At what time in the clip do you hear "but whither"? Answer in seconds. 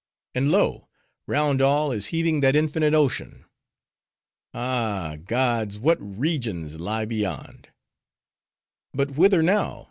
8.95-9.43